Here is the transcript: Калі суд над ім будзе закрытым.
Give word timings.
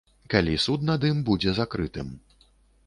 Калі 0.33 0.55
суд 0.65 0.87
над 0.91 1.05
ім 1.11 1.21
будзе 1.29 1.55
закрытым. 1.61 2.13